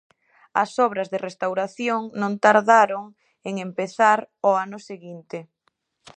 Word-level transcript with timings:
As 0.63 0.71
obras 0.87 1.07
de 1.13 1.21
restauración 1.27 2.01
non 2.21 2.33
tardaron 2.45 3.03
en 3.49 3.53
empezar 3.67 4.19
ó 4.49 4.51
ano 4.65 4.79
seguinte. 4.89 5.37